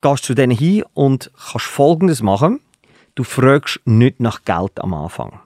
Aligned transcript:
gehst 0.00 0.24
zu 0.24 0.34
denen 0.34 0.56
hin 0.56 0.84
und 0.94 1.30
kannst 1.50 1.66
Folgendes 1.66 2.22
machen. 2.22 2.60
Du 3.14 3.24
fragst 3.24 3.80
nicht 3.84 4.20
nach 4.20 4.44
Geld 4.44 4.80
am 4.80 4.94
Anfang. 4.94 5.40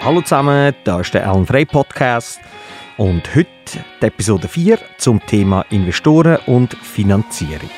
Hallo 0.00 0.22
zusammen, 0.22 0.74
da 0.84 1.00
ist 1.00 1.12
der 1.12 1.28
Alan 1.28 1.44
Frey 1.44 1.66
Podcast 1.66 2.40
und 2.96 3.34
heute 3.34 3.48
die 4.00 4.06
Episode 4.06 4.48
4 4.48 4.78
zum 4.96 5.20
Thema 5.26 5.62
Investoren 5.70 6.38
und 6.46 6.74
Finanzierung. 6.74 7.70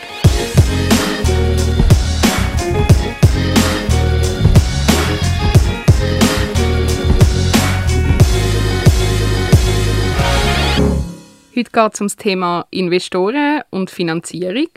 Heute 11.60 11.72
geht 11.72 11.92
es 11.92 12.00
um 12.00 12.06
das 12.06 12.16
Thema 12.16 12.66
Investoren 12.70 13.60
und 13.68 13.90
Finanzierung. 13.90 14.68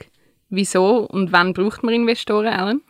Wieso 0.49 0.97
und 1.05 1.31
wann 1.31 1.53
braucht 1.53 1.81
man 1.81 1.93
Investoren, 1.93 2.47
Alan? 2.47 2.81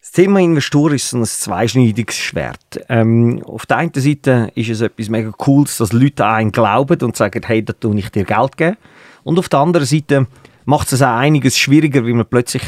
Das 0.00 0.12
Thema 0.12 0.40
Investoren 0.40 0.94
ist 0.94 1.12
ein 1.12 1.22
zweischneidiges 1.26 2.16
Schwert. 2.16 2.80
Ähm, 2.88 3.42
auf 3.44 3.66
der 3.66 3.76
einen 3.76 3.92
Seite 3.92 4.50
ist 4.54 4.70
es 4.70 4.80
etwas 4.80 5.10
mega 5.10 5.30
Cooles, 5.30 5.76
dass 5.76 5.92
Leute 5.92 6.24
an 6.24 6.34
einen 6.36 6.52
glauben 6.52 6.98
und 7.02 7.14
sagen, 7.14 7.42
hey, 7.44 7.62
da 7.62 7.74
tue 7.74 7.98
ich 7.98 8.08
dir 8.08 8.24
Geld 8.24 8.56
geben. 8.56 8.78
Und 9.24 9.38
auf 9.38 9.50
der 9.50 9.58
anderen 9.58 9.86
Seite 9.86 10.26
macht 10.64 10.90
es 10.90 11.02
auch 11.02 11.18
einiges 11.18 11.58
schwieriger, 11.58 12.02
weil 12.02 12.14
man 12.14 12.24
plötzlich 12.24 12.62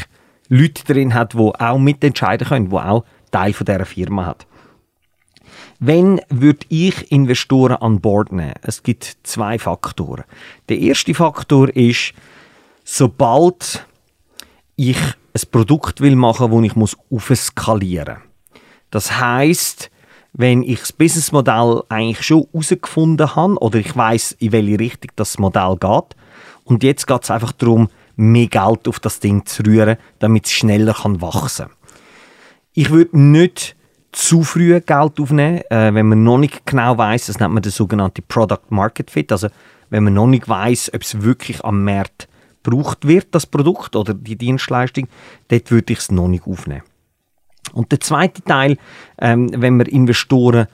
Leute 0.47 0.83
drin 0.83 1.15
hat, 1.15 1.33
die 1.33 1.39
auch 1.39 1.79
mitentscheiden 1.79 2.47
können, 2.47 2.69
die 2.69 2.75
auch 2.75 3.03
Teil 3.31 3.53
von 3.53 3.65
dieser 3.65 3.85
Firma 3.85 4.27
hat. 4.27 4.45
Wenn 5.79 6.19
würde 6.29 6.65
ich 6.67 7.09
Investoren 7.09 7.77
an 7.77 8.01
Bord 8.01 8.33
nehmen? 8.33 8.53
Es 8.61 8.83
gibt 8.83 9.17
zwei 9.23 9.57
Faktoren. 9.57 10.25
Der 10.67 10.77
erste 10.77 11.13
Faktor 11.13 11.69
ist, 11.69 12.13
sobald 12.83 13.87
ich 14.75 14.97
ein 14.97 15.41
Produkt 15.51 16.01
will 16.01 16.17
machen, 16.17 16.51
wo 16.51 16.61
ich 16.61 16.75
muss 16.75 16.97
aufskalieren. 17.09 18.17
Das 18.91 19.19
heißt, 19.19 19.89
wenn 20.33 20.63
ich 20.63 20.79
das 20.79 20.91
Businessmodell 20.91 21.83
eigentlich 21.87 22.23
schon 22.23 22.47
herausgefunden 22.51 23.35
habe 23.35 23.57
oder 23.59 23.79
ich 23.79 23.95
weiß, 23.95 24.33
in 24.39 24.51
welche 24.51 24.79
Richtung 24.79 25.11
das 25.15 25.39
Modell 25.39 25.77
geht 25.79 26.15
und 26.65 26.83
jetzt 26.83 27.07
geht 27.07 27.23
es 27.23 27.31
einfach 27.31 27.53
darum, 27.53 27.89
mehr 28.15 28.47
Geld 28.47 28.87
auf 28.87 28.99
das 28.99 29.19
Ding 29.21 29.45
zu 29.45 29.63
rühren, 29.63 29.97
damit 30.19 30.45
es 30.45 30.51
schneller 30.51 30.93
kann 30.93 31.21
wachsen. 31.21 31.67
Ich 32.73 32.89
würde 32.89 33.17
nicht 33.17 33.75
zu 34.11 34.43
früh 34.43 34.79
Geld 34.79 35.19
aufnehmen, 35.19 35.61
äh, 35.69 35.93
wenn 35.93 36.07
man 36.07 36.23
noch 36.23 36.37
nicht 36.37 36.65
genau 36.65 36.97
weiß, 36.97 37.27
das 37.27 37.39
nennt 37.39 37.53
man 37.53 37.63
der 37.63 37.71
sogenannte 37.71 38.21
Product 38.21 38.69
Market 38.69 39.11
Fit, 39.11 39.31
also 39.31 39.49
wenn 39.89 40.03
man 40.03 40.13
noch 40.13 40.27
nicht 40.27 40.47
weiß, 40.47 40.91
ob 40.93 41.01
es 41.01 41.21
wirklich 41.21 41.63
am 41.63 41.83
Markt 41.83 42.27
gebraucht 42.63 43.07
wird, 43.07 43.27
das 43.31 43.45
Produkt 43.45 43.95
oder 43.95 44.13
die 44.13 44.35
Dienstleistung, 44.35 45.07
dort 45.47 45.71
würde 45.71 45.93
ich 45.93 45.99
es 45.99 46.11
noch 46.11 46.27
nicht 46.27 46.45
aufnehmen. 46.45 46.83
Und 47.73 47.91
der 47.91 47.99
zweite 47.99 48.41
Teil, 48.43 48.77
ähm, 49.19 49.49
wenn 49.55 49.77
man 49.77 49.87
Investoren 49.87 50.67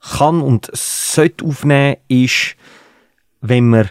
kann 0.00 0.40
und 0.40 0.70
sollte 0.72 1.44
aufnehmen, 1.44 1.96
ist, 2.08 2.56
wenn 3.40 3.68
man 3.70 3.90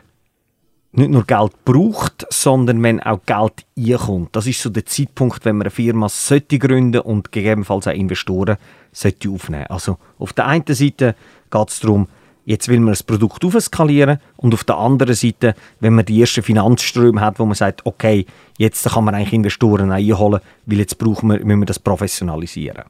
nicht 0.98 1.12
nur 1.12 1.26
Geld 1.26 1.52
braucht, 1.66 2.26
sondern 2.30 2.82
wenn 2.82 3.02
auch 3.02 3.20
Geld 3.26 3.66
einkommt. 3.78 4.36
Das 4.36 4.48
ist 4.48 4.62
so 4.62 4.70
der 4.70 4.86
Zeitpunkt, 4.86 5.46
wenn 5.46 5.58
man 5.58 5.66
eine 5.66 5.72
Firma 5.72 6.10
sollte 6.10 6.60
gründen 6.60 7.02
und 7.02 7.32
gegebenenfalls 7.32 7.88
auch 7.88 7.94
Investoren 7.94 8.58
sollte 8.92 9.30
aufnehmen. 9.30 9.68
Also 9.68 9.98
auf 10.20 10.34
der 10.34 10.48
einen 10.48 10.66
Seite 10.68 11.16
geht 11.52 11.70
es 11.70 11.80
darum, 11.80 12.08
jetzt 12.46 12.68
will 12.68 12.80
man 12.80 12.94
das 12.94 13.04
Produkt 13.04 13.44
aufskalieren 13.44 14.20
und 14.38 14.54
auf 14.54 14.64
der 14.64 14.78
anderen 14.78 15.16
Seite, 15.16 15.56
wenn 15.80 15.96
man 15.96 16.06
die 16.06 16.22
ersten 16.22 16.44
Finanzströme 16.44 17.20
hat, 17.20 17.40
wo 17.40 17.46
man 17.46 17.56
sagt, 17.56 17.86
okay, 17.86 18.26
jetzt 18.58 18.90
kann 18.90 19.04
man 19.04 19.16
eigentlich 19.16 19.34
Investoren 19.34 19.92
einholen, 19.92 20.40
weil 20.66 20.80
jetzt 20.80 20.98
brauchen 20.98 21.30
wir, 21.30 21.44
müssen 21.44 21.60
wir 21.60 21.66
das 21.66 21.80
professionalisieren. 21.80 22.84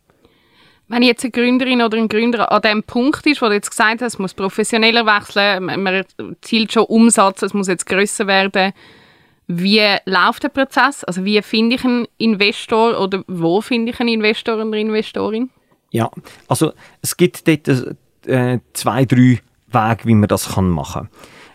Wenn 0.88 1.02
jetzt 1.02 1.24
eine 1.24 1.32
Gründerin 1.32 1.82
oder 1.82 1.98
ein 1.98 2.08
Gründer 2.08 2.52
an 2.52 2.62
dem 2.62 2.84
Punkt 2.84 3.26
ist, 3.26 3.42
wo 3.42 3.48
du 3.48 3.54
jetzt 3.54 3.72
gesagt 3.72 4.02
hast, 4.02 4.14
es 4.14 4.20
muss 4.20 4.34
professioneller 4.34 5.06
wechseln, 5.06 5.66
man 5.84 6.04
zielt 6.42 6.74
schon 6.74 6.86
Umsatz, 6.86 7.42
es 7.42 7.54
muss 7.54 7.68
jetzt 7.68 7.88
grösser 7.88 8.28
werden, 8.28 8.72
wie 9.48 9.98
läuft 10.06 10.44
der 10.44 10.50
Prozess? 10.50 11.04
Also 11.04 11.24
wie 11.26 11.42
finde 11.42 11.76
ich 11.76 11.86
einen 11.86 12.08
Investor 12.18 13.00
oder 13.00 13.24
wo 13.28 13.62
finde 13.62 13.92
ich 13.92 14.00
einen 14.00 14.10
Investor 14.10 14.56
oder 14.56 14.78
Investorin? 14.78 15.50
Ja, 15.92 16.10
also 16.48 16.74
es 17.02 17.16
gibt 17.16 17.48
dort 17.48 17.68
äh, 18.28 18.60
zwei, 18.74 19.06
drei 19.06 19.40
Wege, 19.68 20.06
wie 20.06 20.16
man 20.16 20.28
das 20.28 20.56
kann 20.56 20.70
machen 20.70 21.10
kann. 21.10 21.10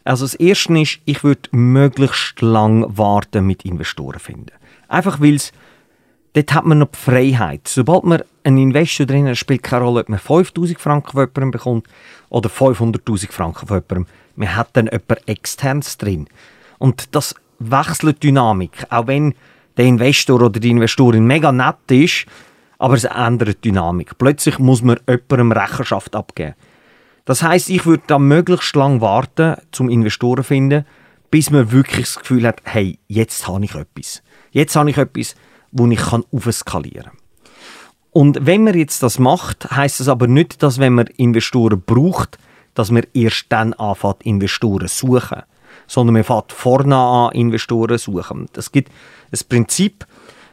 Also 0.05 0.25
das 0.25 0.35
Erste 0.35 0.79
ist, 0.79 1.01
ich 1.05 1.23
würde 1.25 1.49
möglichst 1.53 2.41
lang 2.41 2.87
warten 2.97 3.47
mit 3.47 3.65
Investoren 3.65 4.19
finden. 4.19 4.53
Einfach 4.89 5.21
weil 5.21 5.35
es 5.35 5.53
dort 6.33 6.55
hat 6.55 6.65
man 6.65 6.79
noch 6.79 6.91
die 6.93 6.99
Freiheit. 6.99 7.69
Sobald 7.69 8.05
man 8.05 8.23
einen 8.45 8.59
Investor 8.59 9.07
drin 9.07 9.29
hat, 9.29 9.37
spielt 9.37 9.63
keine 9.63 9.85
Rolle, 9.85 10.01
ob 10.01 10.09
man 10.09 10.19
5000 10.19 10.81
Franken 10.81 11.13
von 11.13 11.21
jemandem 11.21 11.51
bekommt 11.51 11.87
oder 12.29 12.49
500.000 12.49 13.33
Franken 13.33 13.67
von 13.67 13.79
jemandem. 13.79 14.07
Man 14.37 14.57
hat 14.57 14.71
dann 14.75 14.87
jemand 14.87 15.29
externes 15.29 15.99
drin. 15.99 16.29
Und 16.79 17.15
das 17.15 17.35
wechselt 17.59 18.23
Dynamik. 18.23 18.87
Auch 18.91 19.07
wenn 19.07 19.35
der 19.77 19.87
Investor 19.87 20.43
oder 20.43 20.61
die 20.61 20.71
Investorin 20.71 21.27
mega 21.27 21.53
nett 21.53 21.77
ist, 21.89 22.27
aber 22.79 22.95
es 22.95 23.05
ändert 23.05 23.65
Dynamik. 23.65 24.17
Plötzlich 24.17 24.59
muss 24.59 24.83
man 24.83 24.99
jemandem 25.07 25.53
Rechenschaft 25.53 26.17
abgeben. 26.17 26.55
Das 27.27 27.43
heißt, 27.43 27.69
ich 27.69 27.85
würde 27.85 28.03
da 28.07 28.19
möglichst 28.19 28.75
lang 28.75 29.01
warten, 29.01 29.57
zum 29.71 29.91
Investoren 29.91 30.43
zu 30.43 30.49
finden, 30.49 30.87
bis 31.31 31.51
man 31.51 31.71
wirklich 31.71 32.07
das 32.07 32.19
Gefühl 32.19 32.47
hat, 32.47 32.63
hey, 32.65 32.99
jetzt 33.07 33.47
habe 33.47 33.65
ich 33.65 33.75
etwas. 33.75 34.23
Jetzt 34.51 34.75
habe 34.75 34.91
ich 34.91 34.97
etwas, 34.97 35.37
wo 35.73 35.87
ich 35.87 36.01
aufskalieren 36.33 37.05
kann. 37.05 37.21
Und 38.13 38.45
wenn 38.45 38.65
man 38.65 38.75
jetzt 38.75 39.03
das 39.03 39.19
macht, 39.19 39.71
heißt 39.71 40.01
das 40.01 40.09
aber 40.09 40.27
nicht, 40.27 40.63
dass 40.63 40.79
wenn 40.79 40.95
man 40.95 41.07
Investoren 41.07 41.81
braucht, 41.81 42.39
dass 42.75 42.91
man 42.91 43.05
erst 43.15 43.47
dann 43.51 43.73
anfängt, 43.75 44.23
Investoren 44.25 44.89
zu 44.89 45.07
suchen. 45.07 45.43
Sondern 45.87 46.15
man 46.15 46.25
fängt 46.25 46.53
vorne 46.53 46.97
an, 46.97 47.33
Investoren 47.33 47.99
zu 47.99 48.13
suchen. 48.13 48.49
Es 48.57 48.73
gibt 48.73 48.91
ein 49.33 49.39
Prinzip, 49.49 50.07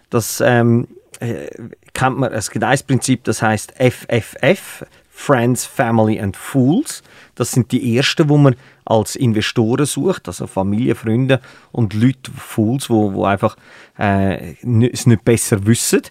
das 0.10 0.42
ähm, 0.42 0.88
äh, 1.20 1.48
kennt 1.94 2.20
man, 2.20 2.32
es 2.32 2.50
gibt 2.52 2.64
ein 2.64 2.80
Prinzip, 2.86 3.24
das 3.24 3.42
heißt 3.42 3.74
FFF, 3.78 4.86
Friends, 5.10 5.66
Family 5.66 6.20
and 6.20 6.38
Fools. 6.38 7.02
Das 7.36 7.52
sind 7.52 7.72
die 7.72 7.98
ersten, 7.98 8.30
wo 8.30 8.38
man 8.38 8.56
als 8.88 9.16
Investoren 9.16 9.86
sucht, 9.86 10.28
also 10.28 10.48
Familie, 10.48 10.96
Freunde 10.96 11.42
und 11.72 11.94
Leute, 11.94 12.32
Fools, 12.36 12.90
wo, 12.90 13.14
wo 13.14 13.26
einfach 13.26 13.58
äh, 14.00 14.54
es 14.62 15.06
nicht 15.06 15.26
besser 15.26 15.66
wissen. 15.66 16.02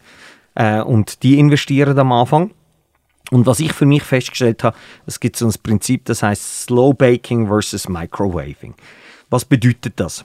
Äh, 0.54 0.81
und 0.81 1.22
die 1.22 1.38
investieren 1.38 1.98
am 1.98 2.12
Anfang. 2.12 2.50
Und 3.31 3.47
was 3.47 3.60
ich 3.60 3.72
für 3.72 3.87
mich 3.87 4.03
festgestellt 4.03 4.62
habe, 4.62 4.76
es 5.06 5.19
gibt 5.19 5.37
so 5.37 5.47
ein 5.47 5.54
Prinzip, 5.62 6.04
das 6.04 6.22
heißt 6.22 6.64
Slow 6.64 6.94
Baking 6.94 7.48
versus 7.48 7.88
Microwaving. 7.88 8.75
Was 9.31 9.44
bedeutet 9.44 9.94
das? 9.97 10.25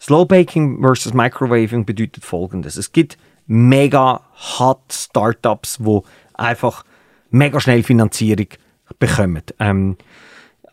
Slow 0.00 0.24
Baking 0.24 0.80
versus 0.80 1.12
Microwaving 1.12 1.84
bedeutet 1.84 2.24
folgendes. 2.24 2.76
Es 2.76 2.90
gibt 2.92 3.18
mega 3.46 4.22
hot 4.58 4.80
Startups, 4.90 5.78
wo 5.80 6.04
einfach 6.34 6.84
mega 7.30 7.60
schnell 7.60 7.82
Finanzierung 7.82 8.48
bekommen. 8.98 9.42
Ähm, 9.58 9.96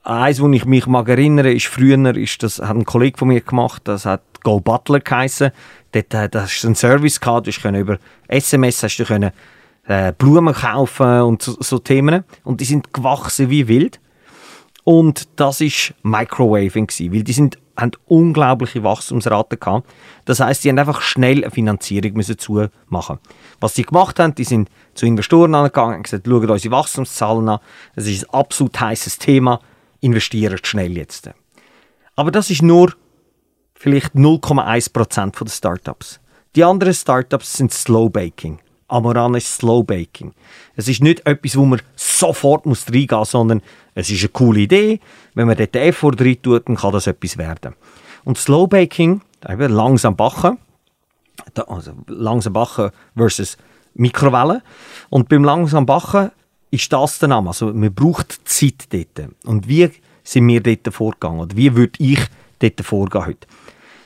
eins, 0.08 0.42
wo 0.42 0.50
ich 0.50 0.66
mich 0.66 0.88
mag 0.88 1.10
erinnere, 1.10 1.52
ist 1.52 1.68
früher, 1.68 2.16
ist 2.16 2.42
das 2.44 2.60
hat 2.60 2.76
ein 2.76 2.86
Kollege 2.86 3.18
von 3.18 3.28
mir 3.28 3.42
gemacht, 3.42 3.84
das 3.86 4.06
hat 4.06 4.22
Go 4.44 4.60
Butler 4.60 5.00
geheißen. 5.02 5.52
Dort, 5.92 6.14
äh, 6.14 6.30
das 6.30 6.54
ist 6.54 6.66
ein 6.66 6.76
Service 6.76 7.20
gehabt, 7.20 7.48
du 7.48 7.52
können 7.52 7.82
über 7.82 7.98
SMS 8.28 8.82
hast 8.84 8.98
du 8.98 9.06
können, 9.06 9.32
äh, 9.86 10.14
Blumen 10.18 10.54
kaufen 10.54 11.22
und 11.22 11.42
so, 11.42 11.58
so, 11.60 11.80
Themen. 11.80 12.24
Und 12.44 12.62
die 12.62 12.66
sind 12.66 12.94
gewachsen 12.94 13.50
wie 13.50 13.68
wild. 13.68 14.00
Und 14.84 15.28
das 15.36 15.60
ist 15.60 15.94
Microwaving 16.04 16.88
gewesen, 16.88 17.14
weil 17.14 17.24
die 17.24 17.34
sind, 17.34 17.58
haben 17.76 17.92
unglaubliche 18.06 18.84
Wachstumsraten 18.84 19.60
gehabt. 19.60 19.90
Das 20.24 20.40
heißt, 20.40 20.64
die 20.64 20.70
haben 20.70 20.80
einfach 20.80 21.02
schnell 21.02 21.44
eine 21.44 21.52
Finanzierung 21.52 22.14
müssen 22.14 22.38
zumachen. 22.38 23.20
Was 23.60 23.76
sie 23.76 23.84
gemacht 23.84 24.18
haben, 24.20 24.34
die 24.36 24.46
sind 24.46 24.70
zu 24.94 25.06
Investoren 25.06 25.56
angegangen 25.56 25.98
und 25.98 26.04
gesagt, 26.04 26.26
schaut 26.26 26.50
unsere 26.50 26.72
Wachstumszahlen 26.74 27.50
an. 27.50 27.60
Es 27.96 28.08
ist 28.08 28.24
ein 28.24 28.34
absolut 28.34 28.80
heißes 28.80 29.20
Thema 29.20 29.60
investiert 30.02 30.66
schnell 30.68 30.98
jetzt. 30.98 31.30
Aber 32.16 32.32
das 32.32 32.50
ist 32.50 32.62
nur 32.62 32.94
vielleicht 33.76 34.16
0,1% 34.16 35.44
der 35.44 35.52
Startups. 35.52 36.20
Die 36.56 36.64
anderen 36.64 36.94
Startups 36.94 37.54
sind 37.54 37.72
Slow 37.72 38.10
Baking. 38.10 38.60
Amoran 38.88 39.36
ist 39.36 39.54
Slow 39.54 39.84
Baking. 39.84 40.34
Es 40.76 40.88
ist 40.88 41.04
nicht 41.04 41.26
etwas, 41.28 41.58
wo 41.58 41.66
man 41.66 41.82
sofort 41.96 42.66
reingehen 42.66 43.20
muss, 43.20 43.32
sondern 43.32 43.62
es 43.94 44.10
ist 44.10 44.22
eine 44.22 44.30
coole 44.30 44.62
Idee. 44.62 45.00
Wenn 45.34 45.48
man 45.48 45.58
dort 45.58 45.76
den 45.76 45.84
Effort 45.84 46.16
rein 46.20 46.42
tut, 46.42 46.68
dann 46.68 46.78
kann 46.78 46.94
das 46.94 47.08
etwas 47.08 47.38
werden. 47.38 47.76
Und 48.24 48.38
Slow 48.38 48.68
Baking, 48.68 49.22
eben 49.48 49.74
langsam 49.74 50.16
backen, 50.16 50.58
also 51.68 51.92
langsam 52.08 52.54
backen 52.54 52.92
versus 53.16 53.58
Mikrowelle. 53.94 54.64
Und 55.10 55.30
beim 55.30 55.44
langsam 55.44 55.86
backen 55.86 56.32
ist 56.72 56.92
das 56.92 57.20
der 57.20 57.30
Name. 57.30 57.50
Also 57.50 57.74
man 57.74 57.94
braucht 57.94 58.40
Zeit 58.46 58.88
dort. 58.92 59.30
Und 59.46 59.68
wie 59.68 59.90
sind 60.24 60.48
wir 60.48 60.62
dort 60.62 60.94
vorgegangen? 60.94 61.40
Oder 61.40 61.56
wie 61.56 61.76
würde 61.76 61.94
ich 62.00 62.20
dort 62.60 62.82
vorgehen 62.82 63.26
heute? 63.26 63.48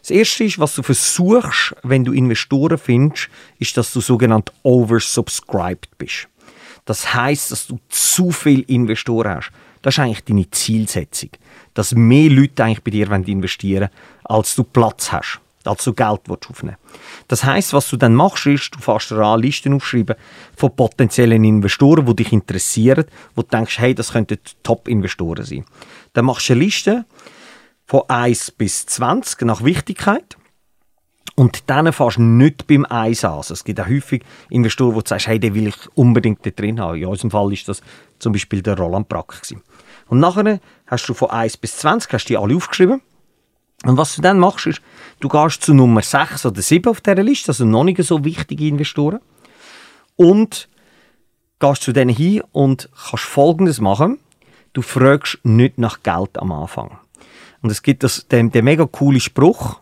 Das 0.02 0.10
Erste 0.10 0.44
ist, 0.44 0.60
was 0.60 0.74
du 0.76 0.82
versuchst, 0.82 1.76
wenn 1.84 2.04
du 2.04 2.12
Investoren 2.12 2.78
findest, 2.78 3.30
ist, 3.60 3.78
dass 3.78 3.94
du 3.94 4.02
sogenannt 4.02 4.52
oversubscribed 4.64 5.98
bist. 5.98 6.28
Das 6.86 7.14
heißt, 7.14 7.52
dass 7.52 7.68
du 7.68 7.80
zu 7.90 8.32
viele 8.32 8.64
Investoren 8.64 9.36
hast. 9.36 9.52
Das 9.84 9.96
ist 9.96 10.00
eigentlich 10.00 10.24
deine 10.24 10.50
Zielsetzung. 10.50 11.30
Dass 11.74 11.94
mehr 11.94 12.30
Leute 12.30 12.64
eigentlich 12.64 12.84
bei 12.84 12.92
dir 12.92 13.12
investieren 13.12 13.90
wollen, 13.90 14.36
als 14.40 14.56
du 14.56 14.64
Platz 14.64 15.12
hast, 15.12 15.40
als 15.66 15.84
du 15.84 15.94
Geld 15.94 16.22
aufnehmen 16.30 16.78
Das 17.28 17.44
heißt, 17.44 17.74
was 17.74 17.90
du 17.90 17.98
dann 17.98 18.16
machst, 18.16 18.46
ist, 18.46 18.76
du 18.76 18.80
fährst 18.80 19.12
dir 19.12 19.20
an 19.20 19.42
Listen 19.42 19.74
aufschreiben 19.74 20.16
von 20.56 20.76
potenziellen 20.76 21.44
Investoren, 21.44 22.06
die 22.06 22.16
dich 22.16 22.32
interessieren, 22.32 23.06
wo 23.36 23.42
du 23.42 23.48
denkst, 23.50 23.80
hey, 23.80 23.96
das 23.96 24.12
könnten 24.12 24.40
Top-Investoren 24.64 25.46
sein. 25.46 25.66
Dann 26.14 26.26
machst 26.26 26.50
du 26.50 26.54
eine 26.54 26.64
Liste 26.64 27.06
von 27.86 28.04
1 28.08 28.52
bis 28.52 28.86
20 28.86 29.42
nach 29.42 29.64
Wichtigkeit. 29.64 30.38
Und 31.36 31.70
dann 31.70 31.92
fährst 31.94 32.18
du 32.18 32.22
nicht 32.22 32.68
beim 32.68 32.86
Eis 32.90 33.24
an. 33.24 33.34
Also 33.34 33.54
es 33.54 33.64
gibt 33.64 33.80
auch 33.80 33.88
häufig 33.88 34.24
Investoren, 34.50 35.02
die 35.02 35.08
sagen, 35.08 35.24
hey, 35.26 35.40
den 35.40 35.56
will 35.56 35.68
ich 35.68 35.76
unbedingt 35.96 36.46
da 36.46 36.50
drin 36.50 36.80
haben. 36.80 36.98
In 36.98 37.06
unserem 37.06 37.32
Fall 37.32 37.52
ist 37.54 37.68
das 37.68 37.82
zum 38.20 38.34
Beispiel 38.34 38.62
der 38.62 38.78
Roland 38.78 39.08
Brack. 39.08 39.42
Und 40.08 40.20
nachher 40.20 40.60
hast 40.88 41.08
du 41.08 41.14
von 41.14 41.30
1 41.30 41.58
bis 41.58 41.78
20 41.78 42.12
hast 42.14 42.26
die 42.26 42.38
alle 42.38 42.56
aufgeschrieben. 42.56 43.02
Und 43.84 43.98
was 43.98 44.16
du 44.16 44.22
dann 44.22 44.40
machst, 44.40 44.68
ist, 44.68 44.82
du 45.20 45.28
gehst 45.28 45.64
zu 45.64 45.74
Nummer 45.74 46.02
6 46.02 46.46
oder 46.46 46.62
7 46.62 46.90
auf 46.90 47.02
dieser 47.02 47.24
Liste, 47.24 47.50
also 47.50 47.66
noch 47.66 47.84
nicht 47.84 48.02
so 48.04 48.24
wichtige 48.24 48.68
Investoren. 48.68 49.20
Und 50.16 50.70
gehst 51.60 51.84
zu 51.84 51.92
denen 51.92 52.14
hin 52.14 52.44
und 52.52 52.90
kannst 52.94 53.26
Folgendes 53.26 53.80
machen. 53.80 54.20
Du 54.74 54.82
fragst 54.82 55.40
nicht 55.44 55.78
nach 55.78 56.04
Geld 56.04 56.38
am 56.38 56.52
Anfang. 56.52 57.00
Und 57.62 57.72
es 57.72 57.82
gibt 57.82 58.04
das, 58.04 58.28
den, 58.28 58.52
den 58.52 58.66
mega 58.66 58.86
coolen 58.86 59.20
Spruch, 59.20 59.80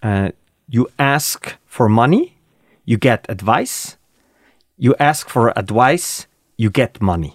äh, 0.00 0.32
you 0.66 0.86
ask 0.96 1.58
for 1.66 1.88
money, 1.88 2.32
you 2.84 2.98
get 2.98 3.28
advice. 3.28 3.98
You 4.76 4.94
ask 4.98 5.30
for 5.30 5.56
advice, 5.56 6.26
you 6.56 6.70
get 6.70 7.00
money. 7.00 7.34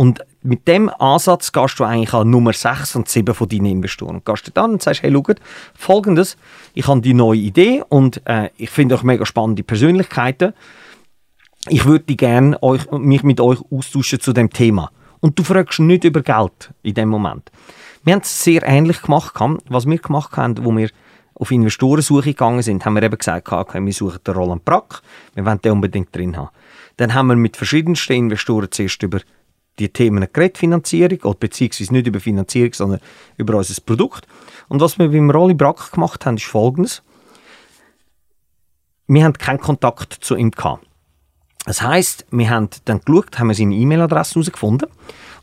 Und 0.00 0.24
mit 0.42 0.66
dem 0.66 0.88
Ansatz 0.88 1.52
gehst 1.52 1.78
du 1.78 1.84
eigentlich 1.84 2.14
an 2.14 2.30
Nummer 2.30 2.54
6 2.54 2.96
und 2.96 3.06
7 3.06 3.34
von 3.34 3.46
deinen 3.46 3.66
Investoren. 3.66 4.14
Und 4.16 4.24
gehst 4.24 4.46
du 4.46 4.50
dann 4.50 4.70
und 4.70 4.82
sagst, 4.82 5.02
hey, 5.02 5.12
schaut, 5.12 5.38
folgendes, 5.74 6.38
ich 6.72 6.88
habe 6.88 7.02
die 7.02 7.12
neue 7.12 7.36
Idee 7.36 7.82
und 7.86 8.22
äh, 8.26 8.48
ich 8.56 8.70
finde 8.70 8.94
euch 8.94 9.02
mega 9.02 9.26
spannende 9.26 9.62
Persönlichkeiten. 9.62 10.54
Ich 11.68 11.84
würde 11.84 12.16
gerne 12.16 12.58
mich 12.92 13.22
mit 13.24 13.42
euch 13.42 13.58
austauschen 13.70 14.20
zu 14.20 14.32
dem 14.32 14.48
Thema. 14.48 14.90
Und 15.20 15.38
du 15.38 15.42
fragst 15.42 15.80
nicht 15.80 16.04
über 16.04 16.22
Geld 16.22 16.72
in 16.82 16.94
dem 16.94 17.10
Moment. 17.10 17.52
Wir 18.02 18.14
haben 18.14 18.22
es 18.22 18.42
sehr 18.42 18.62
ähnlich 18.62 19.02
gemacht. 19.02 19.34
Was 19.68 19.84
wir 19.84 19.98
gemacht 19.98 20.34
haben, 20.34 20.64
wo 20.64 20.74
wir 20.74 20.88
auf 21.34 21.50
Investorensuche 21.50 22.30
gegangen 22.30 22.62
sind, 22.62 22.86
haben 22.86 22.94
wir 22.94 23.02
eben 23.02 23.18
gesagt, 23.18 23.52
okay, 23.52 23.84
wir 23.84 23.92
suchen 23.92 24.20
den 24.26 24.34
Roland 24.34 24.64
Brack, 24.64 25.02
wir 25.34 25.44
wollen 25.44 25.60
den 25.60 25.72
unbedingt 25.72 26.16
drin 26.16 26.38
haben. 26.38 26.48
Dann 26.96 27.12
haben 27.12 27.26
wir 27.26 27.36
mit 27.36 27.58
verschiedensten 27.58 28.14
Investoren 28.14 28.68
zuerst 28.70 29.02
über 29.02 29.20
die 29.88 29.92
Themen 29.92 30.26
geredet, 30.32 30.58
Finanzierung, 30.58 31.18
oder 31.22 31.38
beziehungsweise 31.38 31.92
nicht 31.92 32.06
über 32.06 32.20
Finanzierung, 32.20 32.72
sondern 32.72 33.00
über 33.36 33.56
unser 33.56 33.80
Produkt. 33.82 34.26
Und 34.68 34.80
was 34.80 34.98
wir 34.98 35.08
beim 35.10 35.30
Rolli 35.30 35.54
Brack 35.54 35.92
gemacht 35.92 36.24
haben, 36.26 36.36
ist 36.36 36.44
folgendes. 36.44 37.02
Wir 39.06 39.24
haben 39.24 39.34
keinen 39.34 39.60
Kontakt 39.60 40.18
zu 40.20 40.36
ihm 40.36 40.50
gehabt. 40.52 40.86
Das 41.66 41.82
heißt, 41.82 42.26
wir 42.30 42.48
haben 42.48 42.70
dann 42.84 43.00
geschaut, 43.00 43.38
haben 43.38 43.52
seine 43.52 43.74
E-Mail-Adresse 43.74 44.34
herausgefunden. 44.34 44.88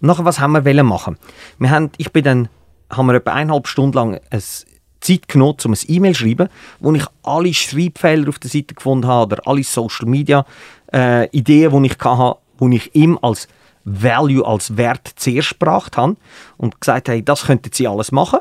Und 0.01 0.07
nachher, 0.07 0.25
was 0.25 0.39
haben 0.39 0.66
wir 0.66 0.84
machen? 0.84 1.18
Wir 1.60 1.69
haben, 1.69 1.92
ich 1.98 2.12
bin 2.12 2.24
dann, 2.24 2.50
haben 2.89 3.07
wir 3.07 3.16
etwa 3.16 3.34
eineinhalb 3.34 3.68
Stunden 3.68 3.94
lang 3.94 4.19
ein 4.30 4.44
Zeit 5.00 5.28
genommen, 5.28 5.57
um 5.63 5.74
ein 5.74 5.80
E-Mail 5.88 6.16
zu 6.16 6.24
schreiben, 6.24 6.50
wo 6.80 6.94
ich 6.94 7.06
alle 7.24 7.54
Schreibfehler 7.54 8.30
auf 8.30 8.39
der 8.39 8.50
Seite 8.50 8.74
gefunden 8.74 9.07
habe 9.07 9.34
oder 9.36 9.48
alle 9.48 9.63
Social 9.63 10.07
Media 10.07 10.45
äh, 10.94 11.28
Ideen, 11.30 11.84
die 11.84 11.89
ich 11.89 12.00
hatte, 12.00 12.39
wo 12.57 12.68
ich 12.69 12.95
ihm 12.95 13.19
als 13.22 13.48
Value, 13.88 14.45
als 14.45 14.75
Wert 14.75 15.13
zuerst 15.16 15.60
gebracht 15.60 15.95
habe 15.95 16.18
und 16.57 16.81
gesagt 16.81 17.07
habe, 17.07 17.24
das 17.24 17.45
könnten 17.45 17.72
Sie 17.72 17.88
alles 17.88 18.12
machen, 18.12 18.39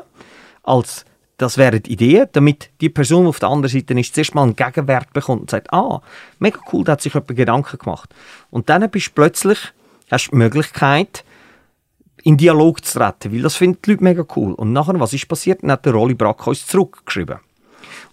als 0.63 1.05
das 1.37 1.57
wären 1.57 1.83
Ideen, 1.83 2.27
damit 2.33 2.69
die 2.81 2.89
Person 2.89 3.27
auf 3.27 3.39
der 3.39 3.49
anderen 3.49 3.71
Seite 3.71 3.97
ist, 3.97 4.13
zuerst 4.13 4.35
mal 4.35 4.43
einen 4.43 4.55
Gegenwert 4.55 5.13
bekommt 5.13 5.41
und 5.41 5.49
sagt, 5.49 5.71
ah, 5.71 6.01
mega 6.39 6.59
cool, 6.73 6.83
da 6.83 6.93
hat 6.93 7.01
sich 7.01 7.13
jemand 7.13 7.35
Gedanken 7.35 7.77
gemacht. 7.77 8.13
Und 8.49 8.69
dann 8.69 8.89
bist 8.89 9.09
du 9.09 9.11
plötzlich, 9.13 9.59
hast 10.09 10.27
du 10.27 10.31
die 10.31 10.37
Möglichkeit, 10.37 11.23
in 12.23 12.37
Dialog 12.37 12.83
zu 12.83 12.99
treten, 12.99 13.31
weil 13.31 13.41
das 13.43 13.55
finden 13.55 13.79
die 13.85 13.91
Leute 13.91 14.03
mega 14.03 14.25
cool. 14.35 14.53
Und 14.53 14.73
nachher, 14.73 14.99
was 14.99 15.13
ist 15.13 15.27
passiert? 15.27 15.61
Dann 15.61 15.71
hat 15.71 15.85
der 15.85 15.93
Rolli 15.93 16.15
Brack 16.15 16.45
uns 16.47 16.65
zurückgeschrieben. 16.65 17.37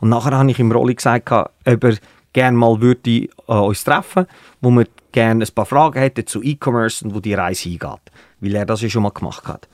Und 0.01 0.11
nachher 0.11 0.37
habe 0.37 0.51
ich 0.51 0.61
im 0.61 0.71
Rolli 0.71 0.95
gesagt, 0.95 1.33
ob 1.33 1.99
gerne 2.35 2.57
mal 2.59 2.83
würde 2.83 3.11
äh, 3.11 3.31
uns 3.47 3.83
treffen 3.83 4.27
wo 4.61 4.71
wir 4.71 4.87
gerne 5.13 5.45
ein 5.45 5.55
paar 5.55 5.67
Fragen 5.67 5.99
hätten 5.99 6.27
zu 6.27 6.43
E-Commerce 6.43 7.05
und 7.05 7.15
wo 7.15 7.21
die 7.21 7.35
Reise 7.35 7.69
hingeht. 7.69 8.01
Weil 8.41 8.55
er 8.55 8.67
das 8.67 8.83
ja 8.83 8.89
schon 8.89 9.05
mal 9.05 9.11
gemacht 9.11 9.47
hat. 9.47 9.69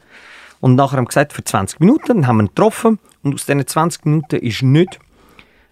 Und 0.61 0.75
nachher 0.75 0.99
haben 0.99 1.05
wir 1.05 1.09
gesagt, 1.09 1.33
für 1.33 1.43
20 1.43 1.81
Minuten 1.81 2.27
haben 2.27 2.37
wir 2.37 2.45
ihn 2.45 2.49
getroffen 2.49 2.99
und 3.23 3.35
aus 3.35 3.47
diesen 3.47 3.67
20 3.67 4.05
Minuten 4.05 4.37
ist 4.37 4.63
nicht 4.63 4.99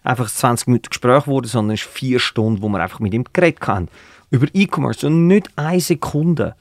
einfach 0.03 0.27
ein 0.27 0.33
20 0.35 0.69
Minuten 0.69 0.89
Gespräch 0.89 1.25
geworden, 1.25 1.47
sondern 1.47 1.75
es 1.75 1.83
ist 1.83 1.91
vier 1.91 2.19
Stunden, 2.19 2.63
wo 2.63 2.69
wir 2.69 2.81
einfach 2.81 3.01
mit 3.01 3.13
ihm 3.13 3.25
geredet 3.33 3.67
haben. 3.67 3.89
Über 4.31 4.47
E-Commerce 4.55 5.07
und 5.07 5.27
nicht 5.27 5.51
eine 5.57 5.81
Sekunde 5.81 6.55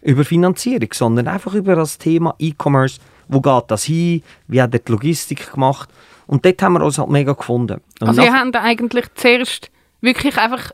über 0.00 0.24
Finanzierung, 0.24 0.88
sondern 0.92 1.28
einfach 1.28 1.54
über 1.54 1.74
das 1.74 1.98
Thema 1.98 2.34
E-Commerce. 2.38 3.00
Wo 3.28 3.40
geht 3.40 3.64
das 3.68 3.84
hin? 3.84 4.22
Wie 4.46 4.60
hat 4.60 4.72
er 4.74 4.80
die 4.80 4.92
Logistik 4.92 5.52
gemacht? 5.52 5.88
Und 6.26 6.44
dort 6.44 6.60
haben 6.62 6.74
wir 6.74 6.84
uns 6.84 6.98
halt 6.98 7.08
mega 7.08 7.32
gefunden. 7.32 7.80
Und 8.00 8.08
also 8.08 8.22
ihr 8.22 8.32
habt 8.32 8.56
eigentlich 8.56 9.06
zuerst 9.14 9.70
wirklich 10.00 10.36
einfach 10.38 10.72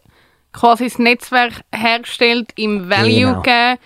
quasi 0.53 0.85
das 0.85 0.99
Netzwerk 0.99 1.63
hergestellt, 1.73 2.53
ihm 2.57 2.89
Value 2.89 3.21
genau. 3.21 3.43
gegeben, 3.43 3.79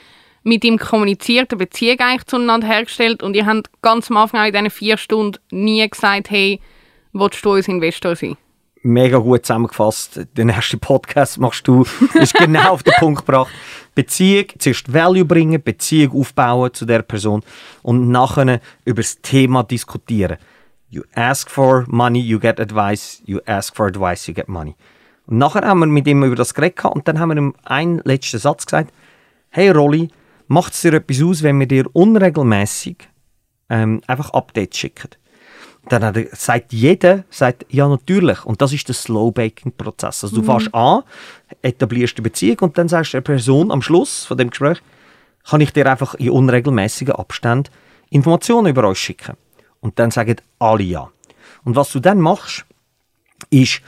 mit 0.43 0.65
ihm 0.65 0.79
kommuniziert, 0.79 1.51
eine 1.51 1.59
Beziehung 1.59 1.99
eigentlich 1.99 2.27
zueinander 2.27 2.69
hergestellt 2.69 3.23
und 3.23 3.35
ihr 3.35 3.47
habt 3.47 3.71
ganz 3.83 4.11
am 4.11 4.17
Anfang 4.17 4.47
in 4.47 4.53
diesen 4.53 4.71
vier 4.71 4.97
Stunden 4.97 5.39
nie 5.51 5.89
gesagt, 5.89 6.31
hey, 6.31 6.61
willst 7.13 7.45
du 7.45 7.53
als 7.53 7.69
Investor 7.69 8.15
sein? 8.15 8.37
Mega 8.87 9.19
gut 9.19 9.44
zusammengefasst. 9.44 10.21
Den 10.37 10.49
ersten 10.49 10.79
Podcast 10.79 11.38
machst 11.38 11.67
du, 11.67 11.85
ist 12.15 12.35
genau 12.35 12.71
auf 12.71 12.85
den 12.85 12.94
Punkt 12.99 13.27
gebracht. 13.27 13.50
Beziehung, 13.97 14.47
zuerst 14.59 14.93
Value 14.93 15.25
bringen, 15.25 15.61
Beziehung 15.61 16.21
aufbauen 16.21 16.73
zu 16.73 16.87
der 16.87 17.03
Person 17.03 17.43
und 17.83 18.11
nachher 18.11 18.61
über 18.85 19.03
das 19.03 19.21
Thema 19.23 19.65
diskutieren. 19.65 20.37
You 20.88 21.03
ask 21.17 21.50
for 21.50 21.85
money, 21.88 22.21
you 22.21 22.38
get 22.38 22.61
advice. 22.61 23.22
You 23.27 23.41
ask 23.44 23.75
for 23.75 23.87
advice, 23.87 24.29
you 24.29 24.34
get 24.34 24.49
money. 24.49 24.77
Und 25.27 25.39
nachher 25.39 25.67
haben 25.67 25.81
wir 25.81 25.87
mit 25.87 26.06
ihm 26.06 26.22
über 26.22 26.37
das 26.37 26.55
geredet 26.55 26.84
und 26.84 27.08
dann 27.08 27.19
haben 27.19 27.31
wir 27.31 27.37
ihm 27.39 27.55
einen 27.65 28.01
letzten 28.05 28.39
Satz 28.39 28.67
gesagt. 28.67 28.93
Hey 29.51 29.70
Rolli, 29.70 30.10
macht 30.46 30.75
es 30.75 30.82
dir 30.82 30.94
etwas 30.94 31.22
aus, 31.22 31.43
wenn 31.43 31.58
wir 31.58 31.67
dir 31.67 31.87
unregelmäßig 31.93 32.99
ähm, 33.69 34.01
einfach 34.06 34.31
Updates 34.31 34.79
schicken? 34.79 35.10
Dann 35.88 36.05
hat 36.05 36.16
er, 36.16 36.26
sagt 36.32 36.72
jeder, 36.72 37.24
sagt, 37.31 37.66
ja 37.69 37.88
natürlich. 37.88 38.44
Und 38.44 38.60
das 38.60 38.72
ist 38.72 38.88
der 38.88 38.94
Slow-Baking-Prozess. 38.94 40.24
Also 40.24 40.36
du 40.36 40.43
mhm. 40.43 40.46
fährst 40.46 40.74
an, 40.74 41.02
etablierst 41.62 42.16
eine 42.16 42.24
Beziehung 42.24 42.58
und 42.60 42.78
dann 42.78 42.88
sagst 42.88 43.12
du 43.12 43.19
der 43.19 43.22
Person 43.22 43.70
am 43.70 43.82
Schluss 43.82 44.24
von 44.24 44.36
dem 44.36 44.50
Gespräch, 44.50 44.82
kann 45.48 45.60
ich 45.60 45.72
dir 45.72 45.90
einfach 45.90 46.14
in 46.14 46.31
unregelmäßigen 46.31 47.14
Abständen 47.14 47.70
Informationen 48.10 48.69
über 48.69 48.88
uns 48.88 48.98
schicken. 48.98 49.36
Und 49.81 49.98
dann 49.98 50.10
sagen 50.10 50.36
alle 50.58 50.82
ja. 50.82 51.10
Und 51.64 51.76
was 51.76 51.93
du 51.93 52.00
dann 52.00 52.20
machst, 52.20 52.64
ist, 53.50 53.81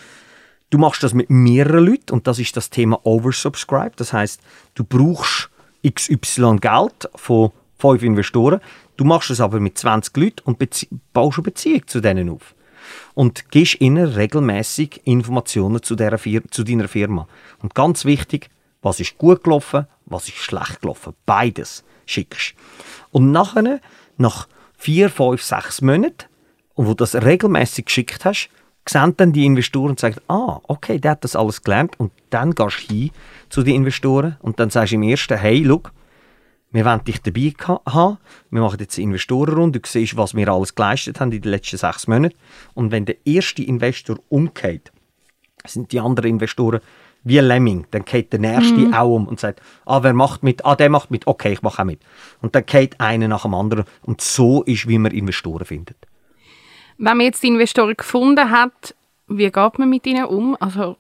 du 0.71 0.79
machst 0.79 1.03
das 1.03 1.15
mit 1.15 1.31
mehreren 1.31 1.87
Leuten 1.87 2.13
und 2.13 2.27
das 2.27 2.39
ist 2.39 2.57
das 2.57 2.71
Thema 2.71 3.01
Oversubscribe. 3.05 3.93
Das 3.97 4.13
heißt, 4.13 4.41
du 4.75 4.85
brauchst 4.85 5.51
XY 5.87 6.57
Geld 6.61 7.09
von 7.15 7.53
fünf 7.79 8.03
Investoren. 8.03 8.61
Du 8.97 9.05
machst 9.05 9.31
es 9.31 9.41
aber 9.41 9.61
mit 9.61 9.79
20 9.79 10.17
Leuten 10.17 10.43
und 10.45 10.59
baust 11.13 11.39
eine 11.39 11.45
Beziehung 11.45 11.87
zu 11.87 12.01
denen 12.01 12.29
auf. 12.29 12.55
Und 13.15 13.51
gibst 13.51 13.81
ihnen 13.81 14.07
regelmäßig 14.07 15.03
Informationen 15.05 15.83
zu, 15.83 15.95
der 15.95 16.19
zu 16.51 16.65
deiner 16.65 16.89
Firma. 16.89 17.29
Und 17.61 17.75
ganz 17.75 18.05
wichtig, 18.05 18.51
was 18.83 19.01
ist 19.01 19.19
gut 19.19 19.45
gelaufen, 19.45 19.87
was 20.07 20.29
ist 20.29 20.39
schlecht 20.39 20.81
gelaufen. 20.81 21.15
Beides 21.27 21.85
schickst. 22.07 22.55
Und 23.11 23.33
nachher, 23.33 23.81
nach 24.17 24.49
vier, 24.77 25.11
fünf, 25.11 25.43
sechs 25.43 25.83
Monaten, 25.83 26.27
und 26.75 26.87
wo 26.87 26.91
du 26.91 26.97
das 26.97 27.17
regelmäßig 27.17 27.87
geschickt 27.87 28.25
hast, 28.25 28.51
sehen 28.89 29.15
dann 29.17 29.33
die 29.33 29.45
Investoren 29.45 29.91
und 29.91 30.01
sagen, 30.01 30.17
ah, 30.29 30.61
okay, 30.69 30.99
der 30.99 31.13
hat 31.13 31.25
das 31.25 31.37
alles 31.37 31.63
gelernt. 31.63 31.99
Und 31.99 32.13
dann 32.31 32.55
gehst 32.55 32.89
du 32.89 32.95
hin 32.95 33.11
zu 33.49 33.63
den 33.63 33.75
Investoren 33.75 34.37
und 34.41 34.61
dann 34.61 34.71
sagst 34.71 34.93
du 34.93 34.97
im 34.97 35.03
ersten, 35.03 35.37
hey, 35.37 35.59
look, 35.63 35.93
wir 36.71 36.85
wollen 36.85 37.05
dich 37.05 37.23
dabei 37.23 37.55
haben. 37.87 38.19
Wir 38.51 38.61
machen 38.61 38.79
jetzt 38.81 38.99
eine 38.99 39.05
Investorenrunde. 39.05 39.81
Du 39.81 39.89
siehst, 39.89 40.17
was 40.17 40.35
wir 40.35 40.49
alles 40.49 40.75
geleistet 40.75 41.19
haben 41.19 41.33
in 41.33 41.41
den 41.41 41.51
letzten 41.51 41.79
sechs 41.79 42.07
Monaten. 42.07 42.37
Und 42.75 42.91
wenn 42.91 43.07
der 43.07 43.17
erste 43.25 43.63
Investor 43.63 44.19
umgeht, 44.29 44.93
sind 45.65 45.93
die 45.93 46.01
anderen 46.01 46.31
Investoren 46.31 46.81
wie 47.25 47.39
Lemming. 47.39 47.87
Dann 47.91 48.05
geht 48.05 48.33
der 48.33 48.41
nächste 48.41 48.75
mhm. 48.75 48.95
auch 48.95 49.15
um 49.15 49.27
und 49.27 49.41
sagt, 49.41 49.61
ah, 49.87 50.03
wer 50.03 50.13
macht 50.13 50.43
mit? 50.43 50.65
Ah, 50.65 50.77
der 50.77 50.91
macht 50.91 51.11
mit. 51.11 51.27
Okay, 51.27 51.53
ich 51.53 51.63
mache 51.63 51.83
auch 51.83 51.87
mit. 51.87 52.01
Und 52.43 52.55
dann 52.55 52.67
geht 52.67 53.01
einer 53.01 53.29
nach 53.29 53.43
dem 53.43 53.55
anderen. 53.55 53.85
Und 54.03 54.21
so 54.21 54.63
ist, 54.63 54.89
wie 54.89 54.99
man 54.99 55.13
Investoren 55.13 55.65
findet. 55.65 55.97
Wenn 56.99 57.17
man 57.17 57.27
jetzt 57.27 57.43
die 57.43 57.49
Investoren 57.49 57.97
gefunden 57.97 58.51
hat, 58.51 58.95
wie 59.29 59.51
geht 59.51 59.79
man 59.79 59.89
mit 59.89 60.07
ihnen 60.07 60.25
um? 60.27 60.57
Also 60.61 60.97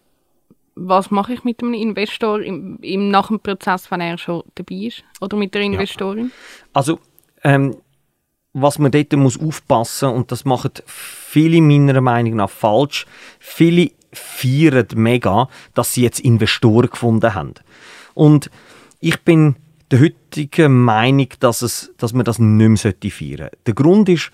was 0.86 1.10
mache 1.10 1.34
ich 1.34 1.44
mit 1.44 1.62
einem 1.62 1.74
Investor 1.74 2.40
im, 2.40 2.78
im, 2.82 3.10
nach 3.10 3.28
dem 3.28 3.40
Prozess, 3.40 3.90
wenn 3.90 4.00
er 4.00 4.18
schon 4.18 4.42
dabei 4.54 4.74
ist? 4.76 5.04
Oder 5.20 5.36
mit 5.36 5.54
der 5.54 5.62
Investorin? 5.62 6.26
Ja. 6.26 6.68
Also 6.72 7.00
ähm, 7.44 7.76
was 8.52 8.78
man 8.78 8.90
dort 8.90 9.12
muss 9.14 9.38
aufpassen 9.38 10.10
und 10.10 10.32
das 10.32 10.44
machen 10.44 10.72
viele 10.86 11.60
meiner 11.60 12.00
Meinung 12.00 12.36
nach 12.36 12.50
falsch. 12.50 13.06
Viele 13.38 13.90
feiern 14.12 14.86
mega, 14.94 15.48
dass 15.74 15.92
sie 15.92 16.02
jetzt 16.02 16.20
Investoren 16.20 16.90
gefunden 16.90 17.34
haben. 17.34 17.54
Und 18.14 18.50
ich 19.00 19.20
bin 19.20 19.56
der 19.90 20.00
heutigen 20.00 20.84
Meinung, 20.84 21.28
dass, 21.40 21.62
es, 21.62 21.92
dass 21.98 22.12
man 22.12 22.24
das 22.24 22.38
nicht 22.38 22.84
mehr 22.84 22.94
feiern 23.10 23.38
sollte. 23.38 23.58
Der 23.66 23.74
Grund 23.74 24.08
ist, 24.08 24.30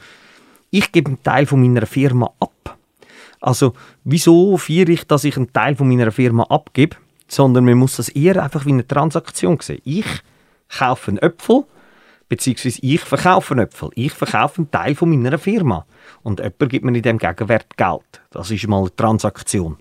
ich 0.70 0.90
gebe 0.90 1.08
einen 1.08 1.22
Teil 1.22 1.46
von 1.46 1.60
meiner 1.60 1.86
Firma 1.86 2.30
ab. 2.40 2.50
Also, 3.44 3.74
wieso 4.04 4.56
feiere 4.56 4.88
ich, 4.88 5.06
dass 5.06 5.24
ich 5.24 5.36
einen 5.36 5.52
Teil 5.52 5.76
von 5.76 5.86
meiner 5.86 6.10
Firma 6.10 6.44
abgebe? 6.44 6.96
Sondern 7.28 7.66
man 7.66 7.76
muss 7.76 7.96
das 7.96 8.08
eher 8.08 8.42
einfach 8.42 8.64
wie 8.64 8.72
eine 8.72 8.86
Transaktion 8.86 9.58
sehen. 9.60 9.82
Ich 9.84 10.06
kaufe 10.78 11.10
einen 11.10 11.18
Äpfel, 11.18 11.64
beziehungsweise 12.30 12.78
ich 12.80 13.02
verkaufe 13.02 13.52
einen 13.52 13.66
Äpfel. 13.66 13.90
Ich 13.96 14.12
verkaufe 14.12 14.62
einen 14.62 14.70
Teil 14.70 14.94
von 14.94 15.10
meiner 15.10 15.36
Firma. 15.36 15.84
Und 16.22 16.40
jemand 16.40 16.70
gibt 16.70 16.86
mir 16.86 16.96
in 16.96 17.02
dem 17.02 17.18
Gegenwert 17.18 17.76
Geld. 17.76 18.22
Das 18.30 18.50
ist 18.50 18.66
mal 18.66 18.80
eine 18.80 18.96
Transaktion. 18.96 19.76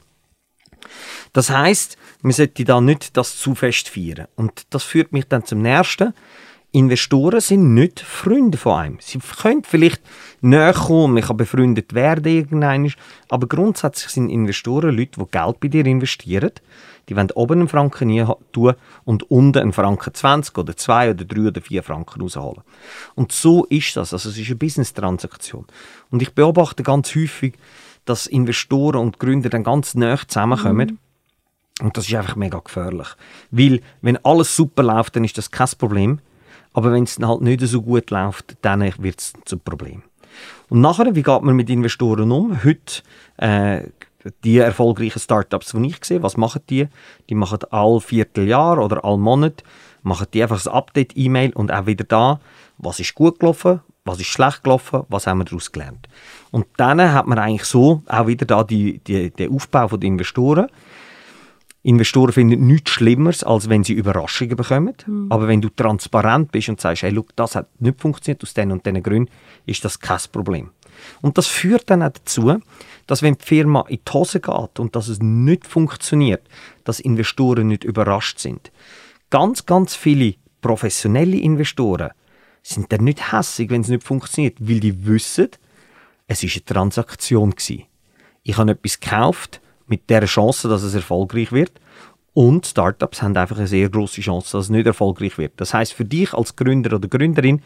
Das 1.31 1.49
heißt, 1.49 1.97
man 2.21 2.33
sollte 2.33 2.65
da 2.65 2.81
nicht 2.81 3.15
das 3.15 3.37
zu 3.37 3.55
fest 3.55 3.87
feiern. 3.87 4.27
Und 4.35 4.63
das 4.71 4.83
führt 4.83 5.13
mich 5.13 5.29
dann 5.29 5.45
zum 5.45 5.61
nächsten. 5.61 6.13
Investoren 6.73 7.39
sind 7.39 7.75
nicht 7.75 7.99
Freunde 7.99 8.57
von 8.57 8.73
einem. 8.73 8.97
Sie 8.99 9.19
können 9.19 9.63
vielleicht 9.63 10.01
näher 10.41 10.73
kommen, 10.73 11.13
man 11.13 11.23
kann 11.23 11.37
befreundet 11.37 11.93
werden 11.93 12.25
irgendwann, 12.25 12.91
aber 13.29 13.47
grundsätzlich 13.47 14.09
sind 14.09 14.29
Investoren 14.29 14.97
Leute, 14.97 15.19
die 15.19 15.31
Geld 15.31 15.59
bei 15.59 15.67
dir 15.67 15.85
investieren. 15.85 16.51
Die 17.07 17.15
wollen 17.15 17.31
oben 17.31 17.59
einen 17.59 17.67
Franken 17.67 18.07
nie 18.07 18.25
tun 18.51 18.73
und 19.05 19.29
unten 19.29 19.59
einen 19.59 19.73
Franken 19.73 20.13
20 20.13 20.57
oder 20.57 20.75
2 20.75 21.11
oder 21.11 21.25
3 21.25 21.47
oder 21.49 21.61
4 21.61 21.83
Franken 21.83 22.21
rausholen. 22.21 22.63
Und 23.13 23.31
so 23.31 23.65
ist 23.65 23.95
das. 23.95 24.13
Also 24.13 24.29
es 24.29 24.37
ist 24.37 24.47
eine 24.47 24.55
Business-Transaktion. 24.55 25.65
Und 26.09 26.21
ich 26.21 26.33
beobachte 26.33 26.81
ganz 26.81 27.13
häufig, 27.13 27.53
dass 28.05 28.25
Investoren 28.25 29.01
und 29.01 29.19
Gründer 29.19 29.49
dann 29.49 29.63
ganz 29.63 29.95
nah 29.95 30.17
zusammenkommen. 30.27 30.87
Mhm 30.87 30.97
und 31.81 31.97
das 31.97 32.07
ist 32.07 32.13
einfach 32.13 32.35
mega 32.35 32.59
gefährlich. 32.59 33.07
Weil, 33.51 33.81
wenn 34.01 34.23
alles 34.23 34.55
super 34.55 34.83
läuft, 34.83 35.15
dann 35.15 35.23
ist 35.23 35.37
das 35.37 35.49
kein 35.49 35.67
Problem. 35.77 36.19
Aber 36.73 36.91
wenn 36.91 37.03
es 37.03 37.19
halt 37.19 37.41
nicht 37.41 37.61
so 37.61 37.81
gut 37.81 38.09
läuft, 38.09 38.57
dann 38.61 38.81
wird 38.81 39.19
es 39.19 39.33
zum 39.45 39.59
Problem. 39.59 40.03
Und 40.69 40.81
nachher, 40.81 41.15
wie 41.15 41.23
geht 41.23 41.41
man 41.41 41.55
mit 41.55 41.69
Investoren 41.69 42.31
um? 42.31 42.63
Heute, 42.63 43.03
äh, 43.37 43.83
die 44.43 44.57
erfolgreichen 44.57 45.19
Startups, 45.19 45.73
die 45.73 45.87
ich 45.87 46.03
sehe, 46.03 46.23
was 46.23 46.37
machen 46.37 46.61
die? 46.69 46.87
Die 47.29 47.35
machen 47.35 47.59
all 47.71 47.99
Vierteljahr 47.99 48.79
oder 48.79 49.03
all 49.03 49.17
Monat, 49.17 49.63
machen 50.01 50.27
die 50.33 50.41
einfach 50.41 50.65
ein 50.65 50.71
Update-E-Mail 50.71 51.53
und 51.53 51.71
auch 51.71 51.85
wieder 51.85 52.05
da, 52.05 52.39
was 52.77 52.99
ist 52.99 53.15
gut 53.15 53.39
gelaufen, 53.39 53.81
was 54.05 54.19
ist 54.19 54.27
schlecht 54.27 54.63
gelaufen, 54.63 55.03
was 55.09 55.27
haben 55.27 55.39
wir 55.39 55.45
daraus 55.45 55.71
gelernt. 55.71 56.07
Und 56.51 56.65
dann 56.77 57.01
hat 57.13 57.27
man 57.27 57.37
eigentlich 57.37 57.65
so 57.65 58.03
auch 58.07 58.27
wieder 58.27 58.45
da 58.45 58.63
die, 58.63 58.99
die, 58.99 59.31
den 59.31 59.53
Aufbau 59.53 59.87
der 59.87 60.07
Investoren. 60.07 60.67
Investoren 61.85 62.31
finden 62.31 62.65
nichts 62.65 62.91
Schlimmeres, 62.91 63.43
als 63.43 63.67
wenn 63.67 63.83
sie 63.83 63.93
Überraschungen 63.93 64.55
bekommen. 64.55 64.95
Mhm. 65.05 65.27
Aber 65.29 65.49
wenn 65.49 65.61
du 65.61 65.69
transparent 65.69 66.51
bist 66.51 66.69
und 66.69 66.79
sagst, 66.79 67.03
hey, 67.03 67.11
look, 67.11 67.35
das 67.35 67.55
hat 67.55 67.69
nicht 67.79 67.99
funktioniert 67.99 68.41
aus 68.41 68.53
diesen 68.53 68.71
und 68.71 68.85
diesen 68.85 69.03
Gründen, 69.03 69.31
ist 69.65 69.83
das 69.83 69.99
kein 69.99 70.19
Problem. 70.31 70.71
Und 71.21 71.37
das 71.37 71.47
führt 71.47 71.89
dann 71.89 72.01
auch 72.01 72.11
dazu, 72.11 72.57
dass 73.05 73.21
wenn 73.21 73.35
die 73.35 73.43
Firma 73.43 73.83
in 73.89 73.99
die 74.07 74.11
Hose 74.11 74.39
geht 74.39 74.79
und 74.79 74.95
dass 74.95 75.09
es 75.09 75.19
nicht 75.21 75.67
funktioniert, 75.67 76.47
dass 76.85 77.01
Investoren 77.01 77.67
nicht 77.67 77.83
überrascht 77.83 78.39
sind. 78.39 78.71
Ganz, 79.29 79.65
ganz 79.65 79.95
viele 79.95 80.35
professionelle 80.61 81.37
Investoren 81.37 82.11
sind 82.61 82.93
dann 82.93 83.03
nicht 83.03 83.33
hässig, 83.33 83.69
wenn 83.69 83.81
es 83.81 83.89
nicht 83.89 84.03
funktioniert, 84.03 84.55
weil 84.59 84.79
die 84.79 85.05
wissen, 85.05 85.49
es 86.27 86.43
ist 86.43 86.55
eine 86.55 86.65
Transaktion 86.65 87.51
gewesen. 87.51 87.83
Ich 88.43 88.57
habe 88.57 88.71
etwas 88.71 88.99
gekauft, 88.99 89.59
mit 89.93 90.09
der 90.09 90.25
Chance, 90.25 90.67
dass 90.67 90.81
es 90.81 90.95
erfolgreich 90.95 91.51
wird. 91.51 91.71
Und 92.33 92.65
Startups 92.65 93.21
haben 93.21 93.37
einfach 93.37 93.57
eine 93.57 93.67
sehr 93.67 93.89
große 93.89 94.21
Chance, 94.21 94.57
dass 94.57 94.65
es 94.65 94.69
nicht 94.71 94.87
erfolgreich 94.87 95.37
wird. 95.37 95.53
Das 95.57 95.71
heißt 95.71 95.93
für 95.93 96.03
dich 96.03 96.33
als 96.33 96.55
Gründer 96.55 96.95
oder 96.95 97.07
Gründerin 97.07 97.61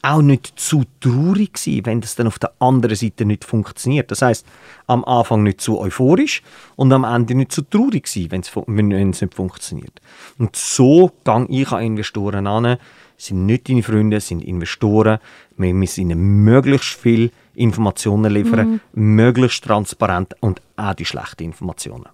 auch 0.00 0.22
nicht 0.22 0.54
zu 0.56 0.84
traurig 1.00 1.58
sein, 1.58 1.82
wenn 1.84 2.00
das 2.00 2.14
dann 2.14 2.28
auf 2.28 2.38
der 2.38 2.52
anderen 2.60 2.96
Seite 2.96 3.26
nicht 3.26 3.44
funktioniert. 3.44 4.10
Das 4.10 4.22
heißt 4.22 4.46
am 4.86 5.04
Anfang 5.04 5.42
nicht 5.42 5.60
zu 5.60 5.78
euphorisch 5.78 6.42
und 6.76 6.92
am 6.94 7.04
Ende 7.04 7.34
nicht 7.34 7.52
zu 7.52 7.60
traurig 7.60 8.06
sein, 8.06 8.28
wenn 8.30 8.40
es, 8.40 8.50
wenn 8.54 9.10
es 9.10 9.20
nicht 9.20 9.34
funktioniert. 9.34 10.00
Und 10.38 10.56
so 10.56 11.10
gehe 11.24 11.46
ich 11.48 11.72
an 11.72 11.82
Investoren 11.82 12.46
an, 12.46 12.78
sind 13.18 13.44
nicht 13.44 13.68
deine 13.68 13.82
Freunde, 13.82 14.20
sind 14.20 14.42
Investoren. 14.42 15.18
Wir 15.58 15.74
müssen 15.74 16.02
ihnen 16.02 16.44
möglichst 16.44 16.94
viel 16.94 17.32
Informationen 17.56 18.32
liefern, 18.32 18.80
mhm. 18.94 19.16
möglichst 19.16 19.64
transparent 19.64 20.34
und 20.40 20.60
auch 20.76 20.94
die 20.94 21.04
schlechten 21.04 21.44
Informationen. 21.44 22.06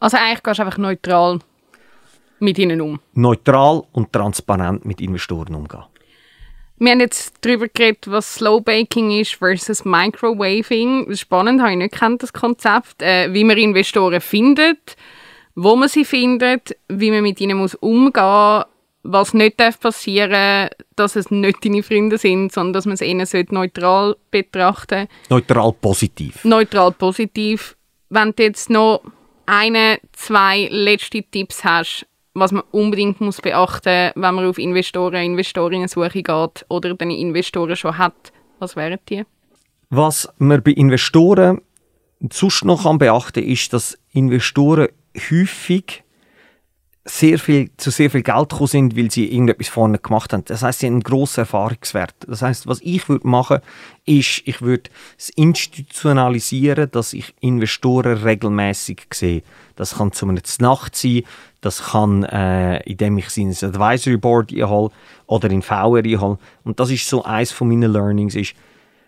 Also 0.00 0.16
eigentlich 0.16 0.42
gehst 0.42 0.58
du 0.58 0.62
einfach 0.62 0.78
neutral 0.78 1.40
mit 2.38 2.58
ihnen 2.58 2.80
um? 2.80 3.00
Neutral 3.14 3.82
und 3.92 4.12
transparent 4.12 4.84
mit 4.84 5.00
Investoren 5.00 5.54
umgehen. 5.54 5.84
Wir 6.80 6.92
haben 6.92 7.00
jetzt 7.00 7.34
darüber 7.40 7.66
geredet, 7.66 8.08
was 8.08 8.36
Slow 8.36 8.60
Baking 8.60 9.10
ist 9.10 9.34
versus 9.34 9.84
Microwaving. 9.84 11.12
Spannend, 11.16 11.60
habe 11.60 11.72
ich 11.72 11.78
nicht 11.78 11.94
kennt 11.94 12.22
das 12.22 12.32
Konzept. 12.32 13.02
Äh, 13.02 13.34
wie 13.34 13.42
man 13.42 13.58
Investoren 13.58 14.20
findet, 14.20 14.96
wo 15.56 15.74
man 15.74 15.88
sie 15.88 16.04
findet, 16.04 16.76
wie 16.88 17.10
man 17.10 17.22
mit 17.22 17.40
ihnen 17.40 17.58
muss 17.58 17.74
umgehen 17.74 18.12
muss 18.12 18.64
was 19.02 19.34
nicht 19.34 19.60
darf 19.60 19.78
passieren 19.80 20.68
dass 20.96 21.16
es 21.16 21.30
nicht 21.30 21.64
deine 21.64 21.82
Freunde 21.82 22.18
sind, 22.18 22.52
sondern 22.52 22.72
dass 22.72 22.86
man 22.86 22.94
es 22.94 23.00
eher 23.00 23.44
neutral 23.50 24.16
betrachten 24.30 25.06
Neutral 25.28 25.72
positiv. 25.72 26.44
Neutral 26.44 26.92
positiv. 26.92 27.76
Wenn 28.10 28.32
du 28.34 28.42
jetzt 28.42 28.70
noch 28.70 29.02
eine, 29.46 29.98
zwei 30.12 30.68
letzte 30.70 31.22
Tipps 31.22 31.64
hast, 31.64 32.06
was 32.34 32.52
man 32.52 32.62
unbedingt 32.70 33.20
muss 33.20 33.40
beachten 33.40 34.12
muss, 34.14 34.24
wenn 34.24 34.34
man 34.34 34.46
auf 34.46 34.58
Investoren, 34.58 35.24
Investorinnen-Suche 35.24 36.22
geht 36.22 36.66
oder 36.68 36.94
deine 36.94 37.16
Investoren 37.16 37.76
schon 37.76 37.96
hat, 37.96 38.32
was 38.58 38.76
wären 38.76 38.98
die? 39.08 39.24
Was 39.90 40.28
man 40.38 40.62
bei 40.62 40.72
Investoren 40.72 41.62
sonst 42.30 42.64
noch 42.64 42.98
beachten 42.98 43.42
kann, 43.42 43.50
ist, 43.50 43.72
dass 43.72 43.98
Investoren 44.12 44.88
häufig 45.16 46.04
sehr 47.08 47.38
viel, 47.38 47.70
zu 47.76 47.90
sehr 47.90 48.10
viel 48.10 48.22
Geld 48.22 48.50
gekommen 48.50 48.66
sind, 48.68 48.96
weil 48.96 49.10
sie 49.10 49.32
irgendetwas 49.32 49.68
vorne 49.68 49.98
gemacht 49.98 50.32
haben. 50.32 50.44
Das 50.44 50.62
heißt, 50.62 50.80
sie 50.80 50.86
haben 50.86 50.94
einen 50.94 51.02
grossen 51.02 51.40
Erfahrungswert. 51.40 52.14
Das 52.26 52.42
heißt, 52.42 52.66
was 52.66 52.80
ich 52.82 53.08
würde 53.08 53.26
machen, 53.26 53.60
ist, 54.04 54.42
ich 54.44 54.60
würde 54.60 54.90
es 55.16 55.30
institutionalisieren, 55.30 56.90
dass 56.90 57.14
ich 57.14 57.34
Investoren 57.40 58.18
regelmäßig 58.18 59.06
sehe. 59.12 59.42
Das 59.76 59.96
kann 59.96 60.12
zu 60.12 60.28
einer 60.28 60.40
Nacht 60.60 60.96
sein, 60.96 61.22
das 61.60 61.90
kann, 61.90 62.24
äh, 62.24 62.82
indem 62.84 63.18
ich 63.18 63.30
sie 63.30 63.42
ins 63.42 63.64
Advisory 63.64 64.16
Board 64.16 64.52
einhole 64.52 64.90
oder 65.26 65.50
in 65.50 65.62
VR 65.62 65.94
einhole. 65.94 66.38
Und 66.64 66.78
das 66.78 66.90
ist 66.90 67.08
so 67.08 67.24
eins 67.24 67.52
von 67.52 67.68
meinen 67.68 67.92
Learnings, 67.92 68.34
ist, 68.34 68.54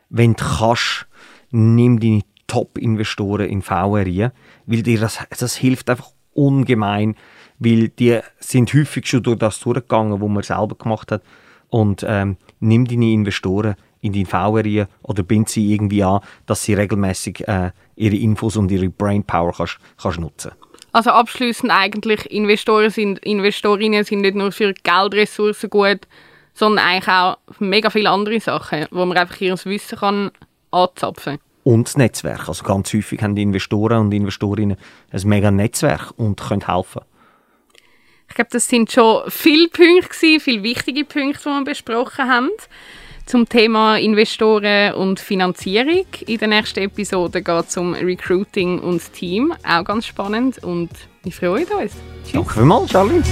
wenn 0.08 0.34
du 0.34 0.44
kannst, 0.44 1.06
nimm 1.50 2.00
deine 2.00 2.22
Top-Investoren 2.46 3.48
in 3.48 3.62
VR 3.62 3.94
ein, 3.98 4.32
weil 4.66 4.82
dir 4.82 5.00
das, 5.00 5.18
das 5.38 5.54
hilft 5.56 5.88
einfach 5.90 6.10
ungemein, 6.46 7.16
weil 7.58 7.88
die 7.88 8.18
sind 8.38 8.72
häufig 8.74 9.06
schon 9.06 9.22
durch 9.22 9.38
das 9.38 9.60
durchgegangen, 9.60 10.20
was 10.20 10.28
man 10.28 10.42
selber 10.42 10.74
gemacht 10.76 11.12
hat. 11.12 11.22
Und 11.68 12.04
ähm, 12.06 12.36
nimm 12.58 12.86
deine 12.86 13.12
Investoren 13.12 13.76
in 14.00 14.12
dein 14.12 14.26
VR 14.26 14.88
oder 15.02 15.22
bind 15.22 15.48
sie 15.48 15.72
irgendwie 15.72 16.02
an, 16.02 16.20
dass 16.46 16.64
sie 16.64 16.74
regelmäßig 16.74 17.46
äh, 17.46 17.70
ihre 17.96 18.16
Infos 18.16 18.56
und 18.56 18.70
ihre 18.70 18.88
Brainpower 18.88 19.52
kannst, 19.52 19.78
kannst 20.00 20.18
nutzen 20.18 20.52
Also 20.92 21.10
abschließend 21.10 21.70
eigentlich, 21.70 22.30
Investoren 22.30 22.90
sind, 22.90 23.18
Investorinnen 23.20 24.04
sind 24.04 24.22
nicht 24.22 24.34
nur 24.34 24.52
für 24.52 24.72
Geldressourcen 24.72 25.70
gut, 25.70 26.00
sondern 26.54 26.84
eigentlich 26.84 27.08
auch 27.14 27.36
mega 27.58 27.90
viele 27.90 28.10
andere 28.10 28.40
Sachen, 28.40 28.86
wo 28.90 29.04
man 29.04 29.16
einfach 29.16 29.40
ihr 29.40 29.56
Wissen 29.64 29.98
kann 29.98 30.30
anzapfen 30.70 31.38
und 31.64 31.88
das 31.88 31.96
Netzwerk. 31.96 32.48
Also 32.48 32.64
ganz 32.64 32.92
häufig 32.92 33.22
haben 33.22 33.34
die 33.34 33.42
Investoren 33.42 33.98
und 33.98 34.12
Investorinnen 34.12 34.76
ein 35.10 35.28
mega 35.28 35.50
Netzwerk 35.50 36.12
und 36.16 36.40
können 36.40 36.66
helfen. 36.66 37.02
Ich 38.28 38.36
glaube, 38.36 38.50
das 38.52 38.68
sind 38.68 38.92
schon 38.92 39.22
viele 39.28 39.68
Punkte, 39.68 40.08
gewesen, 40.08 40.40
viele 40.40 40.62
wichtige 40.62 41.04
Punkte, 41.04 41.40
die 41.40 41.48
wir 41.48 41.64
besprochen 41.64 42.28
haben 42.28 42.50
zum 43.26 43.48
Thema 43.48 43.96
Investoren 43.96 44.94
und 44.94 45.20
Finanzierung. 45.20 46.06
In 46.26 46.38
der 46.38 46.48
nächsten 46.48 46.80
Episode 46.80 47.42
geht 47.42 47.68
es 47.68 47.76
um 47.76 47.94
Recruiting 47.94 48.80
und 48.80 49.12
Team. 49.12 49.52
Auch 49.62 49.84
ganz 49.84 50.06
spannend 50.06 50.62
und 50.64 50.90
wir 51.22 51.32
freuen 51.32 51.66
uns. 51.66 51.92
Tschüss. 52.24 52.32
Danke 52.32 52.54
vielmals, 52.54 52.90
Charlie. 52.90 53.22